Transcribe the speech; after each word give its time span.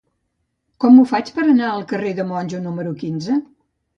Com 0.85 0.95
ho 1.01 1.03
faig 1.11 1.29
per 1.35 1.43
anar 1.43 1.69
al 1.73 1.85
carrer 1.93 2.15
de 2.21 2.27
Monjo 2.31 2.61
número 2.65 2.97
quinze? 3.05 3.37